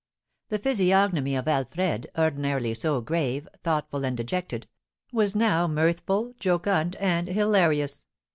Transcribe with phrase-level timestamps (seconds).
[0.49, 4.67] The physiognomy of Alfred ordinarily so grave, thoughtful, and dejected
[5.13, 8.03] was now mirthful, jocund, and hilarious.